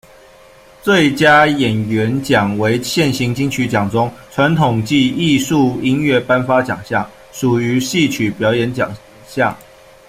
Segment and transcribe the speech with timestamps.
[0.81, 8.91] 最佳演员奖为现行金曲奖中，传统暨艺术音乐颁发奖项，属于戏曲表演类奖
[9.27, 9.55] 项。